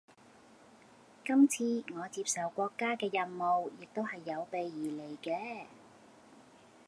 [1.23, 5.65] 今次我接受國家嘅任務，亦都係有備而嚟嘅